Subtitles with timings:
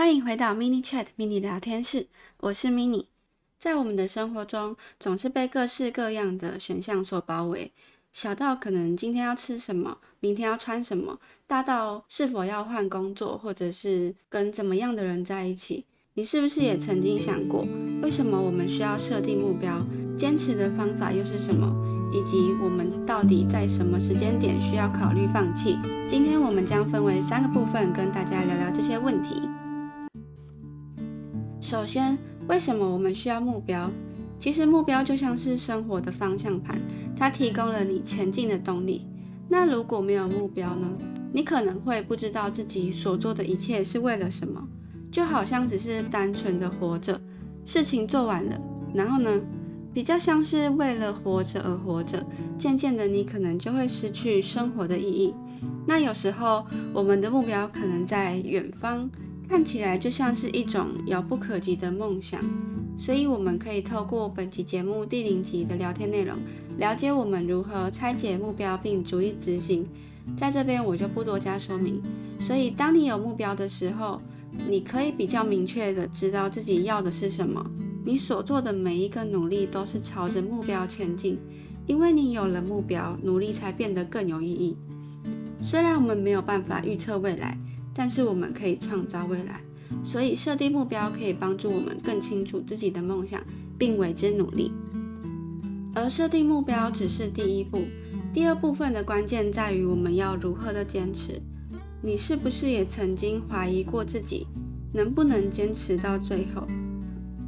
[0.00, 2.06] 欢迎回到 Mini Chat Mini 聊天室，
[2.38, 3.04] 我是 Mini。
[3.58, 7.70] 在我们的生活中，总是被各式各样的选项所包围，
[8.10, 15.84] 小到可能今天要吃什么，明天要穿什么，大到是否要换工作，或者是跟怎么样的人在一起。
[16.14, 17.66] 你是不是也曾经想过，
[18.02, 19.84] 为什么我们需要设定目标？
[20.16, 21.70] 坚持的方法又是什么？
[22.10, 25.76] 以及我们到底在什么时间点需要考虑放弃？
[26.08, 29.46] 今天我们将分为三个部分跟大家聊聊这些问题。
[31.70, 33.88] 首先，为什么我们需要目标？
[34.40, 36.76] 其实目标就像是生活的方向盘，
[37.16, 39.06] 它提供了你前进的动力。
[39.48, 40.90] 那如果没有目标呢？
[41.32, 44.66] 你可能会不知道自己所做的一切是为了什么，
[45.12, 47.20] 就好像只是单纯的活着，
[47.64, 48.60] 事情做完了，
[48.92, 49.40] 然后呢？
[49.92, 52.24] 比较像是为了活着而活着，
[52.58, 55.34] 渐渐的你可能就会失去生活的意义。
[55.86, 59.10] 那有时候我们的目标可能在远方，
[59.50, 62.40] 看起来就像是一种遥不可及的梦想。
[62.96, 66.36] 所以我们可以透过本期节目第零集的聊天内容，
[66.78, 69.84] 了解我们如何拆解目标并逐一执行。
[70.36, 72.00] 在这边我就不多加说明。
[72.38, 74.22] 所以当你有目标的时候，
[74.68, 77.68] 你可以比较明确的知道自己要的是什么。
[78.04, 81.36] 你所做的每一个努力都是朝着目标前进，
[81.88, 84.76] 因为你有了目标，努力才变得更有意义。
[85.60, 87.58] 虽然我们没有办法预测未来，
[88.00, 89.60] 但是我们可以创造未来。
[90.02, 93.38] 所以设定目标可以帮助我们更清楚自己的梦想，
[93.76, 94.72] 并为之努力。
[95.94, 97.82] 而设定目标只是第一步，
[98.32, 101.42] 第二部分的关键在于我们要如何的坚持。
[102.00, 104.46] 你是不是也曾经怀疑过自己
[104.94, 106.66] 能不能坚持到最后？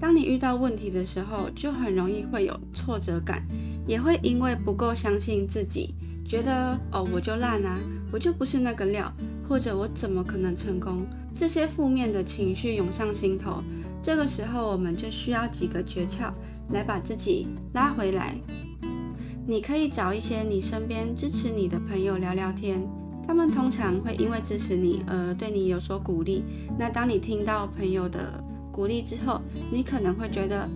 [0.00, 3.46] 当你遇到问题的时候，就很容易会有挫折感，
[3.86, 5.94] 也会因为不够相信自己，
[6.26, 7.78] 觉得哦，我就烂啊，
[8.10, 9.12] 我就不是那个料，
[9.50, 11.04] 或者我怎么可能成功？
[11.34, 13.60] 这些负面的情绪涌上心头，
[14.00, 16.30] 这个时候我们就需要几个诀窍
[16.70, 18.36] 来把自己拉回来。
[19.48, 22.80] 你可以找一些你身边支持你的朋友聊聊天，
[23.26, 26.44] 他们通常会因为支持你而对你有所鼓励。
[26.78, 28.32] 那当你听到朋友的
[28.70, 29.40] 鼓励之后，
[29.72, 30.68] 你可能会觉得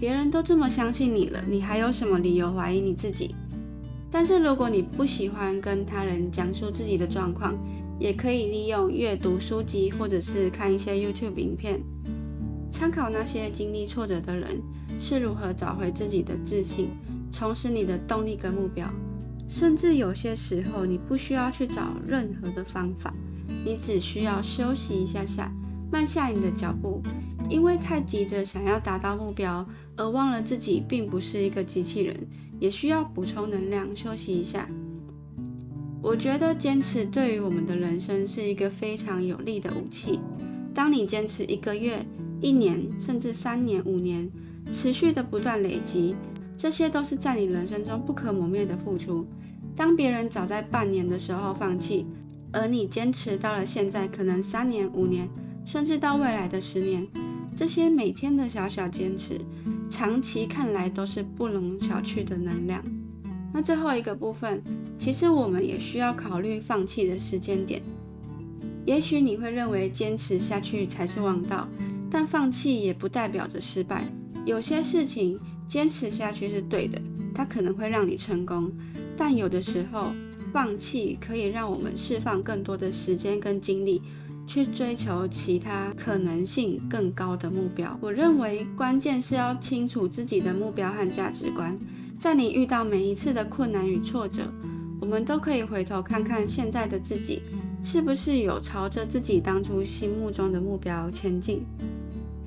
[0.00, 3.34] 别人都这么相信你了，你还有什么理由怀疑你自己？
[4.10, 7.52] 但是如果你不喜欢跟他人讲述自己的状况，
[7.98, 11.80] 也可以利用阅读书籍或者是看一些 YouTube 影片，
[12.70, 14.60] 参考那些经历挫折的人
[14.98, 16.88] 是如何找回自己的自信，
[17.32, 18.88] 重拾你的动力跟目标。
[19.48, 23.14] 甚至有些时候，你不需要去找任何的方法，
[23.64, 25.50] 你只需要休息一下下。
[25.90, 27.00] 慢下你的脚步，
[27.48, 29.66] 因为太急着想要达到目标，
[29.96, 32.14] 而忘了自己并不是一个机器人，
[32.60, 34.68] 也需要补充能量，休息一下。
[36.00, 40.20] 我觉得坚持对于我们的人生是一个非常有力的武器。
[40.74, 42.06] 当你坚持一个月、
[42.40, 44.30] 一年，甚至三年、五年，
[44.70, 46.14] 持续的不断累积，
[46.56, 49.26] 这些都是在你人生中不可磨灭的付出。
[49.74, 52.06] 当别人早在半年的时候放弃，
[52.52, 55.28] 而你坚持到了现在，可能三年、五年。
[55.64, 57.06] 甚至到未来的十年，
[57.54, 59.38] 这些每天的小小坚持，
[59.90, 62.82] 长期看来都是不容小觑的能量。
[63.52, 64.62] 那最后一个部分，
[64.98, 67.82] 其实我们也需要考虑放弃的时间点。
[68.84, 71.68] 也许你会认为坚持下去才是王道，
[72.10, 74.04] 但放弃也不代表着失败。
[74.44, 77.00] 有些事情坚持下去是对的，
[77.34, 78.72] 它可能会让你成功，
[79.16, 80.12] 但有的时候
[80.52, 84.02] 放弃可以让我们释放更多的时间跟精力。
[84.46, 87.94] 去追求其他可能性更高的目标。
[88.00, 91.78] 我认为关键是要清楚自己的目标和价值观。
[92.18, 94.42] 在你遇到每一次的困难与挫折，
[95.00, 97.42] 我们都可以回头看看现在的自己，
[97.84, 101.64] 是不是有朝着自己当初心目中的目标前进，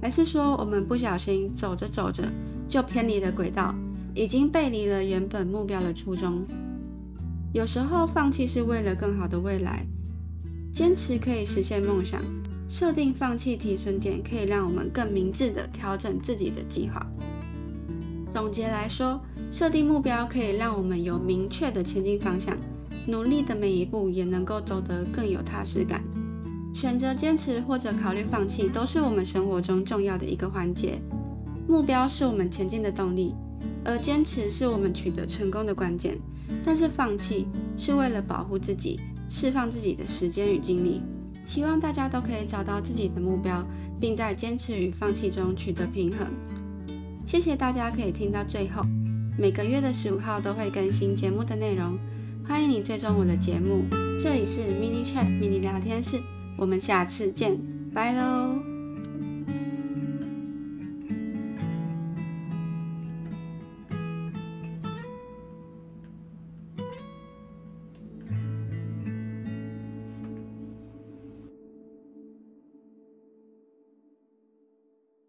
[0.02, 2.26] 还是说我们不小心走着走着
[2.68, 3.74] 就偏离了轨道，
[4.14, 6.44] 已经背离了原本目标的初衷。
[7.54, 9.86] 有时候放弃是为了更好的未来。
[10.74, 12.22] 坚持可以实现梦想，
[12.70, 17.06] 设定放弃提存点可以让我们更明智地调整自己的计划。
[18.32, 19.20] 总结来说，
[19.52, 22.58] 设定目标可以让我们有明确的前进方向，
[23.06, 26.02] 努力的每一步也能够走得更有踏实感。
[26.74, 31.00] 选择坚持或者考虑放弃，都是我们生活中重要的一个环节。
[31.68, 33.36] 目标是我们前进的动力，
[33.84, 36.18] 而坚持是我们取得成功的关键。
[36.64, 37.48] 但是放弃
[37.78, 39.00] 是为了保护自己。
[39.34, 41.02] 释放自己的时间与精力，
[41.46, 43.66] 希望大家都可以找到自己的目标，
[43.98, 46.28] 并在坚持与放弃中取得平衡。
[47.26, 48.84] 谢谢大家可以听到最后，
[49.38, 51.98] 每个月的十五号都会更新节目的内容，
[52.48, 53.86] 欢迎你追踪我的节目。
[54.22, 56.20] 这里是 Mini Chat Mini 聊天室，
[56.58, 57.58] 我们下次见。
[57.94, 58.71] 拜喽。